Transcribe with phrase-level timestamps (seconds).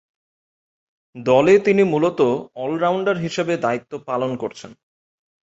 [1.15, 2.29] দলে তিনি মূলতঃ
[2.55, 4.71] অল-রাউন্ডার হিসেবে দায়িত্ব পালন করছেন।